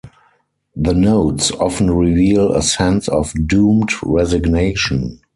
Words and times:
The 0.75 0.95
notes 0.95 1.51
often 1.51 1.91
reveal 1.91 2.53
a 2.53 2.63
sense 2.63 3.07
of 3.07 3.31
doomed 3.47 3.89
resignation. 4.01 5.21